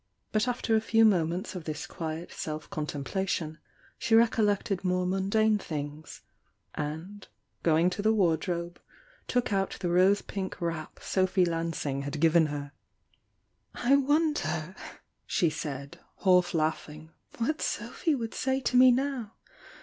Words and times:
But 0.31 0.47
after 0.47 0.75
a 0.75 0.81
few 0.81 1.05
moments 1.05 1.53
of 1.53 1.65
this 1.65 1.85
quiet 1.85 2.31
self 2.31 2.67
contemplation, 2.71 3.59
she 3.99 4.15
rec 4.15 4.31
ollected 4.39 4.83
more 4.83 5.05
mundane 5.05 5.59
things, 5.59 6.21
and 6.73 7.27
going 7.61 7.91
to 7.91 8.01
the 8.01 8.11
wardrobe, 8.11 8.81
took 9.27 9.53
out 9.53 9.77
the 9.79 9.89
rose 9.91 10.23
pink 10.23 10.59
wrap 10.59 10.97
Sophy 11.03 11.45
Lan 11.45 11.71
sing 11.73 12.01
had 12.01 12.19
given 12.19 12.47
her. 12.47 12.71
"I 13.75 13.95
wonder," 13.95 14.73
she 15.27 15.51
said, 15.51 15.99
half 16.23 16.55
laughing, 16.55 17.11
"what 17.37 17.61
Sophy 17.61 18.15
would 18.15 18.33
say 18.33 18.59
to 18.59 18.75
me 18.75 18.91
now! 18.91 19.35